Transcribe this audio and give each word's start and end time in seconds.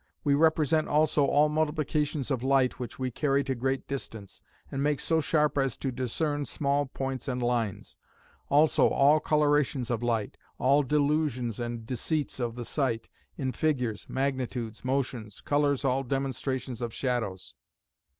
We 0.23 0.33
represent 0.33 0.87
also 0.87 1.25
all 1.25 1.47
multiplications 1.47 2.31
of 2.31 2.41
light, 2.41 2.79
which 2.79 2.97
we 2.97 3.11
carry 3.11 3.43
to 3.43 3.53
great 3.53 3.87
distance, 3.87 4.41
and 4.71 4.81
make 4.81 4.99
so 4.99 5.21
sharp 5.21 5.59
as 5.59 5.77
to 5.77 5.91
discern 5.91 6.45
small 6.45 6.87
points 6.87 7.27
and 7.27 7.39
lines. 7.39 7.97
Also 8.49 8.87
all 8.87 9.19
colourations 9.19 9.91
of 9.91 10.01
light; 10.01 10.37
all 10.57 10.81
delusions 10.81 11.59
and 11.59 11.85
deceits 11.85 12.39
of 12.39 12.55
the 12.55 12.65
sight, 12.65 13.11
in 13.37 13.51
figures, 13.51 14.07
magnitudes, 14.09 14.83
motions, 14.83 15.39
colours 15.39 15.85
all 15.85 16.01
demonstrations 16.01 16.81
of 16.81 16.91
shadows. 16.91 17.53